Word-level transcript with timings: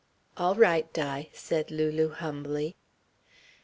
"All 0.35 0.55
right, 0.55 0.91
Di," 0.93 1.29
said 1.31 1.69
Lulu 1.69 2.09
humbly. 2.09 2.75